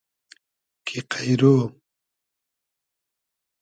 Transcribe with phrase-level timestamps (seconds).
[0.85, 1.41] کی قݷرۉ